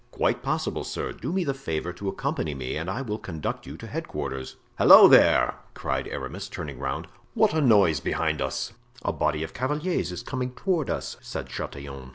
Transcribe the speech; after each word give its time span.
"Quite 0.09 0.41
possible, 0.41 0.83
sir; 0.83 1.11
do 1.11 1.31
me 1.31 1.43
the 1.43 1.53
favor 1.53 1.93
to 1.93 2.09
accompany 2.09 2.55
me 2.55 2.75
and 2.75 2.89
I 2.89 3.03
will 3.03 3.19
conduct 3.19 3.67
you 3.67 3.77
to 3.77 3.85
headquarters." 3.85 4.55
"Halloo, 4.79 5.07
there!" 5.07 5.59
cried 5.75 6.07
Aramis, 6.07 6.49
turning 6.49 6.79
around; 6.81 7.05
"what 7.35 7.53
a 7.53 7.61
noise 7.61 7.99
behind 7.99 8.41
us!" 8.41 8.73
"A 9.05 9.13
body 9.13 9.43
of 9.43 9.53
cavaliers 9.53 10.11
is 10.11 10.23
coming 10.23 10.53
toward 10.53 10.89
us," 10.89 11.17
said 11.21 11.45
Chatillon. 11.49 12.09